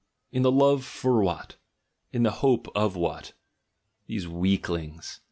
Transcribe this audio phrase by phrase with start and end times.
[0.31, 1.57] In the love for what?
[2.11, 3.33] In the hope of what?
[4.07, 5.19] These weaklings!